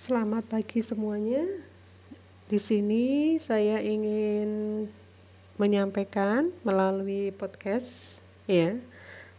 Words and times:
Selamat 0.00 0.48
pagi 0.48 0.80
semuanya. 0.80 1.44
Di 2.48 2.56
sini 2.56 3.36
saya 3.36 3.84
ingin 3.84 4.88
menyampaikan 5.60 6.48
melalui 6.64 7.36
podcast 7.36 8.16
ya. 8.48 8.80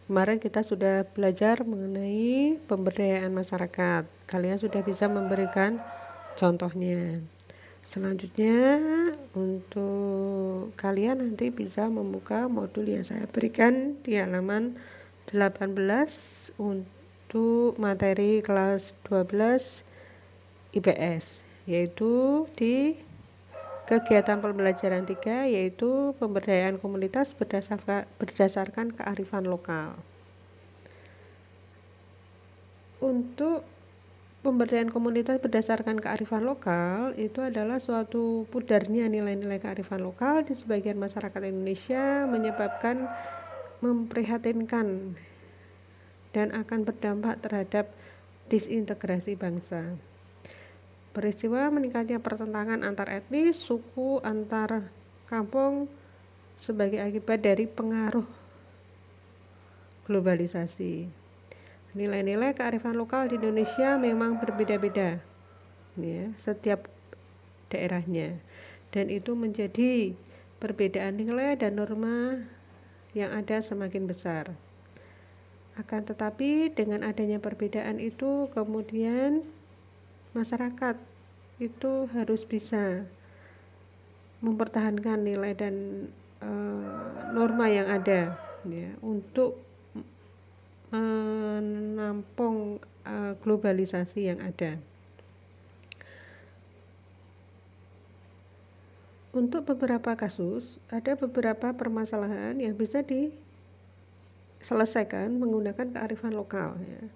Kemarin 0.06 0.38
kita 0.38 0.62
sudah 0.62 1.02
belajar 1.18 1.66
mengenai 1.66 2.62
pemberdayaan 2.70 3.34
masyarakat. 3.34 4.06
Kalian 4.30 4.62
sudah 4.62 4.86
bisa 4.86 5.10
memberikan 5.10 5.82
contohnya. 6.38 7.26
Selanjutnya 7.82 8.78
untuk 9.34 10.78
kalian 10.78 11.26
nanti 11.26 11.50
bisa 11.50 11.90
membuka 11.90 12.46
modul 12.46 12.86
yang 12.86 13.02
saya 13.02 13.26
berikan 13.26 13.98
di 14.06 14.14
halaman 14.14 14.78
18 15.26 15.74
untuk 16.62 17.82
materi 17.82 18.46
kelas 18.46 18.94
12 19.10 19.90
IPS 20.72 21.44
yaitu 21.70 22.46
di 22.56 22.96
kegiatan 23.86 24.40
pembelajaran 24.40 25.04
3 25.04 25.52
yaitu 25.52 26.16
pemberdayaan 26.16 26.80
komunitas 26.80 27.36
berdasarkan, 27.36 28.08
berdasarkan 28.16 28.96
kearifan 28.96 29.46
lokal. 29.46 30.00
Untuk 33.04 33.68
pemberdayaan 34.42 34.94
komunitas 34.94 35.44
berdasarkan 35.44 36.00
kearifan 36.00 36.48
lokal 36.48 37.14
itu 37.20 37.44
adalah 37.44 37.78
suatu 37.78 38.48
pudarnya 38.50 39.12
nilai-nilai 39.12 39.60
kearifan 39.60 40.02
lokal 40.02 40.48
di 40.48 40.56
sebagian 40.56 40.98
masyarakat 40.98 41.42
Indonesia 41.46 42.26
menyebabkan 42.26 43.12
memprihatinkan 43.82 45.18
dan 46.32 46.48
akan 46.56 46.80
berdampak 46.88 47.44
terhadap 47.44 47.92
disintegrasi 48.48 49.36
bangsa. 49.36 50.11
Peristiwa 51.12 51.68
meningkatnya 51.68 52.24
pertentangan 52.24 52.88
antar 52.88 53.12
etnis, 53.12 53.60
suku, 53.60 54.24
antar 54.24 54.88
kampung 55.28 55.92
sebagai 56.56 57.04
akibat 57.04 57.44
dari 57.44 57.68
pengaruh 57.68 58.24
globalisasi. 60.08 61.08
Nilai-nilai 61.92 62.56
kearifan 62.56 62.96
lokal 62.96 63.28
di 63.28 63.36
Indonesia 63.36 64.00
memang 64.00 64.40
berbeda-beda, 64.40 65.20
ya, 66.00 66.32
setiap 66.40 66.88
daerahnya, 67.68 68.40
dan 68.96 69.12
itu 69.12 69.36
menjadi 69.36 70.16
perbedaan 70.64 71.20
nilai 71.20 71.60
dan 71.60 71.76
norma 71.76 72.40
yang 73.12 73.36
ada 73.36 73.60
semakin 73.60 74.08
besar. 74.08 74.56
Akan 75.76 76.08
tetapi, 76.08 76.72
dengan 76.72 77.04
adanya 77.04 77.44
perbedaan 77.44 78.00
itu, 78.00 78.48
kemudian 78.56 79.44
masyarakat 80.32 80.96
itu 81.62 82.08
harus 82.16 82.48
bisa 82.48 83.04
mempertahankan 84.42 85.22
nilai 85.22 85.54
dan 85.54 86.08
e, 86.42 86.50
norma 87.36 87.70
yang 87.70 87.86
ada 87.86 88.34
ya 88.66 88.90
untuk 89.06 89.62
menampung 90.92 92.82
e, 93.06 93.38
globalisasi 93.44 94.34
yang 94.34 94.42
ada. 94.42 94.82
Untuk 99.32 99.64
beberapa 99.64 100.12
kasus, 100.20 100.76
ada 100.92 101.16
beberapa 101.16 101.72
permasalahan 101.72 102.60
yang 102.60 102.76
bisa 102.76 103.00
diselesaikan 104.60 105.32
menggunakan 105.40 105.88
kearifan 105.96 106.36
lokal. 106.36 106.76
Ya 106.84 107.08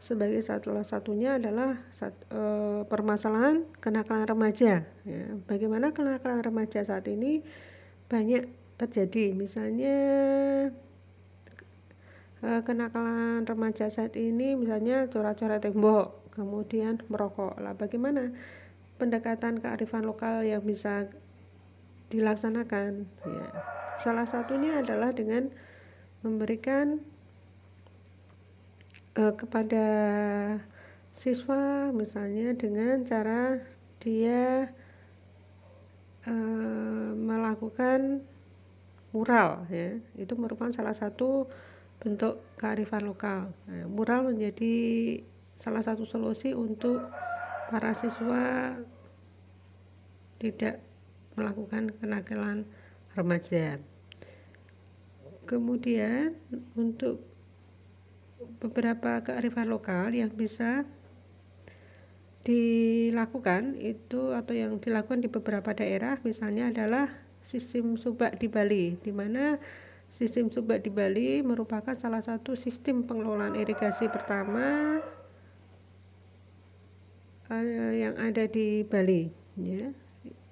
sebagai 0.00 0.40
salah 0.40 0.80
satunya 0.80 1.36
adalah 1.36 1.76
sat, 1.92 2.16
e, 2.32 2.42
permasalahan 2.88 3.68
kenakalan 3.84 4.24
remaja. 4.24 4.88
Ya. 5.04 5.24
Bagaimana 5.44 5.92
kenakalan 5.92 6.40
remaja 6.40 6.80
saat 6.80 7.04
ini 7.04 7.44
banyak 8.08 8.48
terjadi, 8.80 9.36
misalnya 9.36 9.96
e, 12.40 12.48
kenakalan 12.64 13.44
remaja 13.44 13.92
saat 13.92 14.16
ini 14.16 14.56
misalnya 14.56 15.04
corak-corak 15.12 15.68
tembok, 15.68 16.32
kemudian 16.32 17.04
merokok. 17.12 17.60
Lah 17.60 17.76
bagaimana 17.76 18.32
pendekatan 18.96 19.60
kearifan 19.60 20.08
lokal 20.08 20.48
yang 20.48 20.64
bisa 20.64 21.12
dilaksanakan? 22.08 23.04
Ya. 23.28 23.46
Salah 24.00 24.24
satunya 24.24 24.80
adalah 24.80 25.12
dengan 25.12 25.52
memberikan 26.24 27.04
uh, 29.20 29.32
kepada 29.36 29.86
siswa 31.12 31.92
misalnya 31.92 32.56
dengan 32.56 33.04
cara 33.04 33.60
dia 34.00 34.72
uh, 36.24 37.10
melakukan 37.12 38.24
mural 39.12 39.68
ya. 39.68 40.00
Itu 40.16 40.40
merupakan 40.40 40.72
salah 40.72 40.96
satu 40.96 41.44
bentuk 42.00 42.40
kearifan 42.56 43.04
lokal. 43.04 43.52
Nah, 43.68 43.84
mural 43.84 44.32
menjadi 44.32 44.72
salah 45.52 45.84
satu 45.84 46.08
solusi 46.08 46.56
untuk 46.56 47.04
para 47.68 47.92
siswa 47.92 48.72
tidak 50.40 50.80
melakukan 51.36 51.92
kenakalan 52.00 52.64
remaja. 53.12 53.76
Kemudian 55.44 56.40
untuk 56.72 57.29
beberapa 58.60 59.20
kearifan 59.20 59.68
lokal 59.68 60.12
yang 60.16 60.32
bisa 60.32 60.84
dilakukan 62.40 63.76
itu 63.76 64.32
atau 64.32 64.56
yang 64.56 64.80
dilakukan 64.80 65.20
di 65.20 65.28
beberapa 65.28 65.76
daerah 65.76 66.16
misalnya 66.24 66.72
adalah 66.72 67.12
sistem 67.44 68.00
subak 68.00 68.40
di 68.40 68.48
Bali 68.48 68.96
di 68.96 69.12
mana 69.12 69.60
sistem 70.08 70.48
subak 70.48 70.80
di 70.80 70.90
Bali 70.90 71.44
merupakan 71.44 71.92
salah 71.92 72.24
satu 72.24 72.56
sistem 72.56 73.04
pengelolaan 73.04 73.56
irigasi 73.60 74.08
pertama 74.08 74.98
uh, 77.50 77.92
yang 77.92 78.16
ada 78.16 78.46
di 78.46 78.86
Bali 78.86 79.28
ya. 79.60 79.92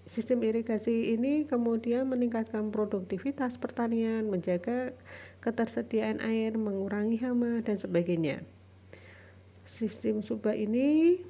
Sistem 0.08 0.40
irigasi 0.40 1.12
ini 1.12 1.44
kemudian 1.44 2.08
meningkatkan 2.08 2.72
produktivitas 2.72 3.60
pertanian 3.60 4.24
menjaga 4.32 4.96
ketersediaan 5.38 6.18
air, 6.20 6.58
mengurangi 6.58 7.22
hama, 7.22 7.62
dan 7.62 7.78
sebagainya. 7.78 8.42
Sistem 9.68 10.24
subak 10.24 10.56
ini 10.56 11.20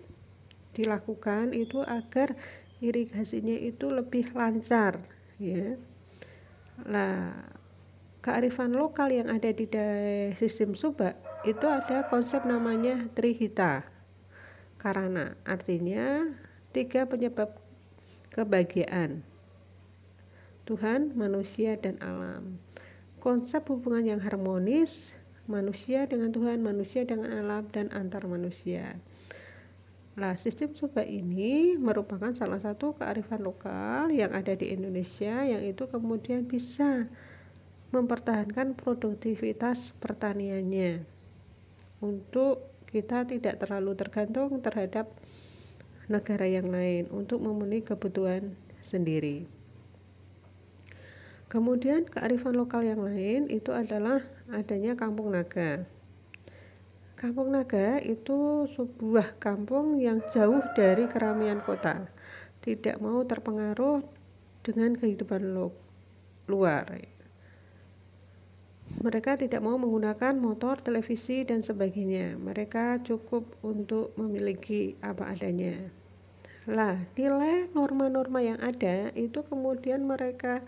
dilakukan 0.72 1.52
itu 1.52 1.82
agar 1.82 2.38
irigasinya 2.78 3.54
itu 3.58 3.90
lebih 3.90 4.30
lancar 4.32 5.02
ya. 5.42 5.74
Lah 6.86 7.34
kearifan 8.22 8.74
lokal 8.74 9.10
yang 9.10 9.28
ada 9.30 9.50
di 9.50 9.66
sistem 10.38 10.78
subak 10.78 11.18
itu 11.42 11.66
ada 11.66 12.06
konsep 12.06 12.42
namanya 12.46 13.10
trihita 13.14 13.86
karena 14.78 15.34
artinya 15.42 16.30
tiga 16.70 17.06
penyebab 17.06 17.58
kebahagiaan 18.30 19.26
Tuhan, 20.68 21.16
manusia, 21.16 21.80
dan 21.80 21.96
alam 22.04 22.60
konsep 23.18 23.66
hubungan 23.68 24.16
yang 24.16 24.20
harmonis 24.22 25.14
manusia 25.48 26.04
dengan 26.04 26.30
Tuhan, 26.30 26.60
manusia 26.60 27.02
dengan 27.08 27.32
alam, 27.32 27.66
dan 27.72 27.88
antar 27.90 28.28
manusia. 28.28 29.00
Nah, 30.18 30.34
sistem 30.34 30.74
subak 30.74 31.06
ini 31.06 31.78
merupakan 31.78 32.34
salah 32.34 32.58
satu 32.58 32.98
kearifan 32.98 33.46
lokal 33.46 34.10
yang 34.10 34.34
ada 34.34 34.50
di 34.58 34.74
Indonesia 34.74 35.46
yang 35.46 35.62
itu 35.62 35.86
kemudian 35.86 36.42
bisa 36.42 37.06
mempertahankan 37.94 38.74
produktivitas 38.74 39.94
pertaniannya 40.02 41.06
untuk 42.02 42.66
kita 42.90 43.24
tidak 43.30 43.62
terlalu 43.62 43.94
tergantung 43.94 44.58
terhadap 44.58 45.06
negara 46.10 46.50
yang 46.50 46.66
lain 46.66 47.06
untuk 47.14 47.38
memenuhi 47.38 47.84
kebutuhan 47.84 48.58
sendiri. 48.82 49.57
Kemudian 51.48 52.04
kearifan 52.04 52.60
lokal 52.60 52.84
yang 52.84 53.00
lain 53.00 53.48
itu 53.48 53.72
adalah 53.72 54.20
adanya 54.52 54.92
kampung 54.92 55.32
naga. 55.32 55.88
Kampung 57.16 57.56
naga 57.56 57.96
itu 58.04 58.68
sebuah 58.76 59.40
kampung 59.40 59.96
yang 59.96 60.20
jauh 60.28 60.60
dari 60.76 61.08
keramaian 61.08 61.64
kota, 61.64 62.04
tidak 62.60 63.00
mau 63.00 63.24
terpengaruh 63.24 64.04
dengan 64.60 64.92
kehidupan 64.92 65.56
lo, 65.56 65.72
luar. 66.52 67.00
Mereka 69.00 69.40
tidak 69.40 69.64
mau 69.64 69.80
menggunakan 69.80 70.36
motor, 70.36 70.84
televisi, 70.84 71.48
dan 71.48 71.64
sebagainya. 71.64 72.36
Mereka 72.36 73.00
cukup 73.08 73.56
untuk 73.64 74.12
memiliki 74.20 75.00
apa 75.00 75.32
adanya. 75.32 75.80
Lah, 76.68 77.00
nilai 77.16 77.72
norma-norma 77.72 78.44
yang 78.44 78.60
ada 78.60 79.08
itu 79.16 79.40
kemudian 79.48 80.04
mereka 80.04 80.60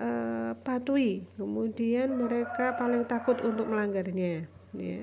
uh, 0.00 0.52
patuhi. 0.62 1.24
Kemudian 1.36 2.16
mereka 2.16 2.76
paling 2.76 3.04
takut 3.08 3.40
untuk 3.42 3.68
melanggarnya 3.68 4.48
ya. 4.76 5.02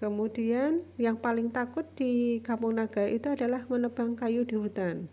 Kemudian 0.00 0.80
yang 0.96 1.20
paling 1.20 1.52
takut 1.52 1.84
di 1.92 2.40
Kampung 2.40 2.80
Naga 2.80 3.04
itu 3.04 3.28
adalah 3.28 3.68
menebang 3.68 4.16
kayu 4.16 4.48
di 4.48 4.56
hutan. 4.56 5.12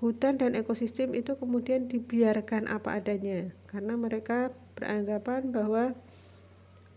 Hutan 0.00 0.40
dan 0.40 0.56
ekosistem 0.56 1.12
itu 1.12 1.36
kemudian 1.36 1.86
dibiarkan 1.86 2.66
apa 2.66 2.98
adanya 2.98 3.52
karena 3.70 3.94
mereka 3.94 4.50
beranggapan 4.74 5.52
bahwa 5.54 5.84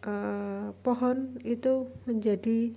uh, 0.08 0.72
pohon 0.82 1.38
itu 1.44 1.92
menjadi 2.08 2.74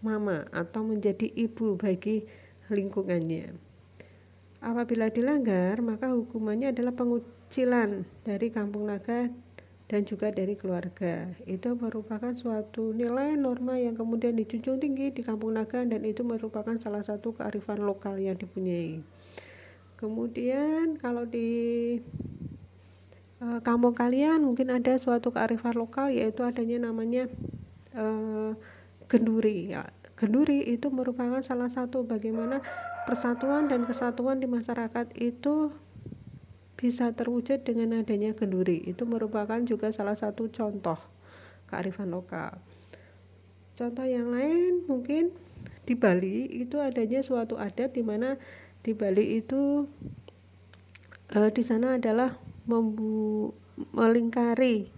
mama 0.00 0.48
atau 0.50 0.80
menjadi 0.82 1.28
ibu 1.36 1.76
bagi 1.76 2.24
lingkungannya. 2.72 3.52
Apabila 4.60 5.12
dilanggar, 5.12 5.80
maka 5.84 6.12
hukumannya 6.12 6.72
adalah 6.72 6.92
pengucilan 7.50 8.06
dari 8.22 8.54
kampung 8.54 8.86
naga 8.86 9.26
dan 9.90 10.06
juga 10.06 10.30
dari 10.30 10.54
keluarga. 10.54 11.26
Itu 11.50 11.74
merupakan 11.74 12.30
suatu 12.30 12.94
nilai 12.94 13.34
norma 13.34 13.74
yang 13.74 13.98
kemudian 13.98 14.38
dijunjung 14.38 14.78
tinggi 14.78 15.10
di 15.10 15.26
kampung 15.26 15.58
naga 15.58 15.82
dan 15.82 16.06
itu 16.06 16.22
merupakan 16.22 16.78
salah 16.78 17.02
satu 17.02 17.34
kearifan 17.34 17.82
lokal 17.82 18.22
yang 18.22 18.38
dipunyai 18.38 19.02
kemudian 20.00 20.96
kalau 20.96 21.28
di 21.28 22.00
uh, 23.44 23.60
kampung 23.60 23.92
kalian 23.92 24.40
mungkin 24.40 24.72
ada 24.72 24.96
suatu 24.96 25.28
kearifan 25.28 25.76
lokal 25.76 26.08
yaitu 26.08 26.40
adanya 26.40 26.88
namanya 26.88 27.28
uh, 27.92 28.56
genduri 29.12 29.76
ya 29.76 29.92
genduri 30.16 30.64
itu 30.64 30.88
merupakan 30.88 31.44
salah 31.44 31.68
satu 31.68 32.08
bagaimana 32.08 32.64
persatuan 33.04 33.68
dan 33.68 33.84
kesatuan 33.84 34.40
di 34.40 34.48
masyarakat 34.48 35.12
itu 35.20 35.68
bisa 36.80 37.12
terwujud 37.12 37.60
dengan 37.60 38.00
adanya 38.00 38.32
genduri 38.32 38.80
itu 38.88 39.04
merupakan 39.04 39.60
juga 39.68 39.92
salah 39.92 40.16
satu 40.16 40.48
contoh 40.48 40.96
kearifan 41.68 42.08
lokal 42.08 42.56
contoh 43.76 44.06
yang 44.08 44.32
lain 44.32 44.88
mungkin 44.88 45.28
di 45.84 45.92
Bali 45.92 46.48
itu 46.48 46.80
adanya 46.80 47.20
suatu 47.20 47.60
adat 47.60 47.92
di 47.92 48.00
mana 48.00 48.40
di 48.80 48.96
Bali 48.96 49.36
itu 49.36 49.84
uh, 51.36 51.50
di 51.52 51.60
sana 51.60 52.00
adalah 52.00 52.40
membu 52.64 53.52
melingkari 53.92 54.88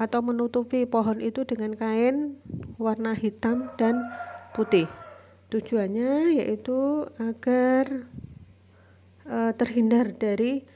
atau 0.00 0.24
menutupi 0.24 0.88
pohon 0.88 1.20
itu 1.20 1.44
dengan 1.44 1.76
kain 1.76 2.40
warna 2.80 3.12
hitam 3.12 3.68
dan 3.76 4.00
putih. 4.56 4.88
Tujuannya 5.52 6.40
yaitu 6.40 7.04
agar 7.20 8.08
uh, 9.30 9.54
terhindar 9.54 10.10
dari 10.12 10.66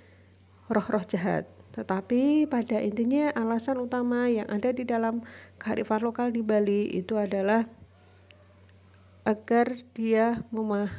roh-roh 0.70 1.02
jahat. 1.04 1.44
Tetapi 1.74 2.46
pada 2.46 2.78
intinya 2.78 3.34
alasan 3.34 3.82
utama 3.82 4.30
yang 4.30 4.46
ada 4.46 4.70
di 4.70 4.86
dalam 4.86 5.26
kearifan 5.58 6.06
lokal 6.06 6.30
di 6.30 6.46
Bali 6.46 6.86
itu 6.94 7.18
adalah 7.18 7.66
agar 9.26 9.74
dia 9.90 10.38
memah 10.54 10.94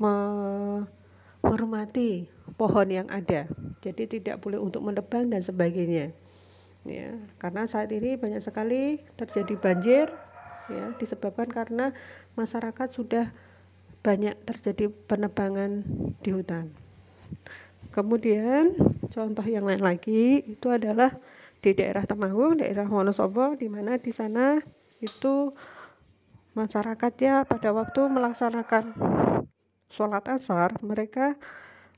menghormati 0.00 2.24
pohon 2.56 2.88
yang 2.88 3.04
ada. 3.12 3.44
Jadi 3.84 4.18
tidak 4.18 4.40
boleh 4.40 4.56
untuk 4.56 4.80
menebang 4.80 5.28
dan 5.28 5.44
sebagainya. 5.44 6.16
Ya, 6.88 7.20
karena 7.36 7.68
saat 7.68 7.92
ini 7.92 8.16
banyak 8.16 8.40
sekali 8.40 9.04
terjadi 9.18 9.60
banjir 9.60 10.08
ya 10.72 10.96
disebabkan 10.96 11.50
karena 11.50 11.92
masyarakat 12.36 12.88
sudah 12.92 13.32
banyak 14.00 14.34
terjadi 14.46 14.90
penebangan 15.10 15.84
di 16.22 16.30
hutan. 16.32 16.70
Kemudian 17.90 18.76
contoh 19.08 19.46
yang 19.46 19.64
lain 19.64 19.82
lagi 19.82 20.44
itu 20.44 20.68
adalah 20.68 21.16
di 21.58 21.74
daerah 21.74 22.06
Temanggung, 22.06 22.62
daerah 22.62 22.86
Wonosobo 22.86 23.58
di 23.58 23.66
mana 23.66 23.98
di 23.98 24.14
sana 24.14 24.62
itu 25.02 25.50
masyarakatnya 26.54 27.46
pada 27.46 27.70
waktu 27.70 28.10
melaksanakan 28.10 28.94
sholat 29.88 30.24
asar 30.26 30.74
mereka 30.82 31.38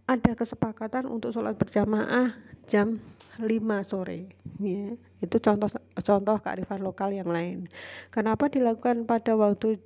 ada 0.04 0.36
kesepakatan 0.36 1.08
untuk 1.08 1.32
sholat 1.32 1.56
berjamaah 1.56 2.36
jam 2.70 3.02
5 3.40 3.46
sore 3.82 4.30
ya 4.60 4.94
itu 5.24 5.36
contoh 5.42 5.70
contoh 5.96 6.36
kearifan 6.38 6.84
lokal 6.84 7.10
yang 7.10 7.26
lain 7.26 7.66
kenapa 8.12 8.46
dilakukan 8.52 9.08
pada 9.08 9.34
waktu 9.34 9.80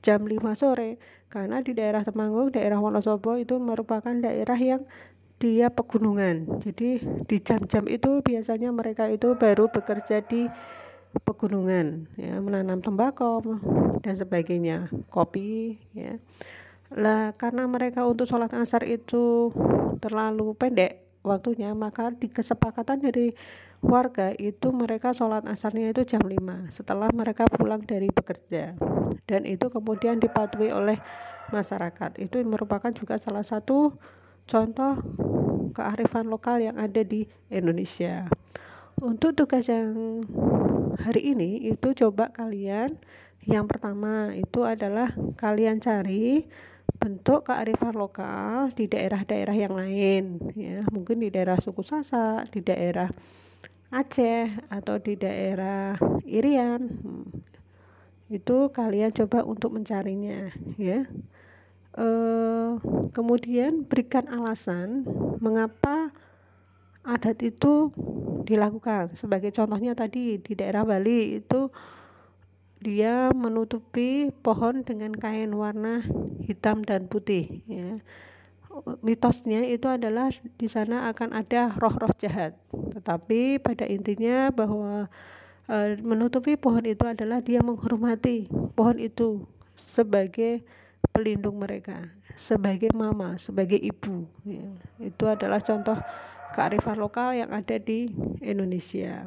jam 0.00 0.24
5 0.24 0.38
sore. 0.54 0.98
Karena 1.28 1.60
di 1.60 1.76
daerah 1.76 2.02
Temanggung 2.02 2.48
daerah 2.52 2.80
Wonosobo 2.80 3.36
itu 3.36 3.60
merupakan 3.60 4.14
daerah 4.16 4.56
yang 4.56 4.82
dia 5.38 5.70
pegunungan. 5.70 6.58
Jadi 6.58 6.98
di 7.24 7.36
jam-jam 7.38 7.86
itu 7.86 8.24
biasanya 8.24 8.74
mereka 8.74 9.06
itu 9.06 9.38
baru 9.38 9.70
bekerja 9.70 10.24
di 10.26 10.50
pegunungan 11.24 12.04
ya 12.20 12.36
menanam 12.38 12.84
tembakau 12.84 13.40
dan 14.02 14.14
sebagainya 14.18 14.92
kopi 15.08 15.78
ya. 15.94 16.18
Lah 16.92 17.36
karena 17.36 17.68
mereka 17.68 18.04
untuk 18.04 18.24
sholat 18.26 18.52
asar 18.56 18.84
itu 18.84 19.52
terlalu 20.00 20.56
pendek 20.56 21.04
waktunya 21.26 21.74
maka 21.76 22.14
di 22.14 22.30
kesepakatan 22.30 23.02
dari 23.02 23.34
warga 23.78 24.34
itu 24.34 24.74
mereka 24.74 25.14
sholat 25.14 25.46
asarnya 25.46 25.94
itu 25.94 26.02
jam 26.02 26.22
5 26.22 26.74
setelah 26.74 27.08
mereka 27.14 27.46
pulang 27.46 27.82
dari 27.86 28.10
bekerja. 28.10 28.74
Dan 29.24 29.46
itu 29.46 29.70
kemudian 29.70 30.18
dipatuhi 30.18 30.74
oleh 30.74 30.98
masyarakat. 31.54 32.18
Itu 32.18 32.42
merupakan 32.44 32.90
juga 32.92 33.16
salah 33.16 33.46
satu 33.46 33.96
contoh 34.48 34.92
kearifan 35.72 36.26
lokal 36.26 36.58
yang 36.58 36.76
ada 36.80 37.04
di 37.04 37.28
Indonesia. 37.52 38.26
Untuk 38.98 39.38
tugas 39.38 39.70
yang 39.70 40.26
hari 40.98 41.30
ini 41.30 41.70
itu 41.70 41.94
coba 41.94 42.34
kalian 42.34 42.98
yang 43.46 43.70
pertama 43.70 44.34
itu 44.34 44.66
adalah 44.66 45.14
kalian 45.38 45.78
cari 45.78 46.50
bentuk 46.98 47.46
kearifan 47.46 47.94
lokal 47.94 48.74
di 48.74 48.90
daerah-daerah 48.90 49.54
yang 49.54 49.74
lain 49.78 50.42
ya. 50.58 50.82
Mungkin 50.90 51.22
di 51.22 51.30
daerah 51.30 51.62
suku 51.62 51.86
Sasak 51.86 52.50
di 52.50 52.60
daerah 52.66 53.06
Aceh 53.88 54.68
atau 54.68 55.00
di 55.00 55.16
daerah 55.16 55.96
Irian. 56.28 56.82
Hmm. 57.00 57.26
itu 58.28 58.68
kalian 58.76 59.08
coba 59.08 59.40
untuk 59.40 59.72
mencarinya 59.72 60.52
ya. 60.76 61.08
E, 61.96 62.08
kemudian 63.16 63.88
berikan 63.88 64.28
alasan 64.28 65.08
mengapa 65.40 66.12
adat 67.08 67.40
itu 67.40 67.88
dilakukan. 68.44 69.16
Sebagai 69.16 69.48
contohnya 69.56 69.96
tadi 69.96 70.36
di 70.36 70.52
daerah 70.52 70.84
Bali 70.84 71.40
itu 71.40 71.72
dia 72.84 73.32
menutupi 73.32 74.28
pohon 74.44 74.84
dengan 74.84 75.16
kain 75.16 75.56
warna 75.56 76.04
hitam 76.44 76.84
dan 76.84 77.10
putih 77.10 77.64
ya 77.66 77.98
mitosnya 79.00 79.64
itu 79.64 79.88
adalah 79.88 80.28
di 80.60 80.68
sana 80.68 81.08
akan 81.10 81.34
ada 81.34 81.72
roh-roh 81.76 82.12
jahat 82.20 82.54
tetapi 82.94 83.58
pada 83.58 83.88
intinya 83.88 84.52
bahwa 84.52 85.08
e, 85.66 85.98
menutupi 86.04 86.54
pohon 86.54 86.84
itu 86.84 87.04
adalah 87.08 87.40
dia 87.40 87.64
menghormati 87.64 88.46
pohon 88.76 89.00
itu 89.00 89.44
sebagai 89.74 90.62
pelindung 91.10 91.58
mereka 91.58 92.06
sebagai 92.38 92.92
mama 92.94 93.34
sebagai 93.40 93.80
ibu 93.80 94.28
ya. 94.46 94.68
itu 95.00 95.24
adalah 95.26 95.58
contoh 95.58 95.98
kearifan 96.54 97.00
lokal 97.00 97.34
yang 97.34 97.50
ada 97.50 97.76
di 97.80 98.12
Indonesia 98.44 99.26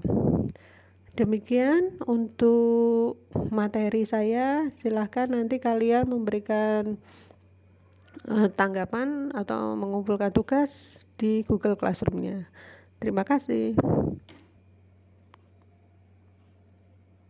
Demikian 1.12 2.00
untuk 2.08 3.20
materi 3.52 4.08
saya. 4.08 4.72
Silahkan 4.72 5.28
nanti 5.28 5.60
kalian 5.60 6.08
memberikan 6.08 6.96
tanggapan 8.58 9.34
atau 9.34 9.74
mengumpulkan 9.74 10.30
tugas 10.30 11.04
di 11.18 11.42
Google 11.46 11.78
Classroom-nya. 11.78 12.46
Terima 13.02 13.26
kasih. 13.26 13.74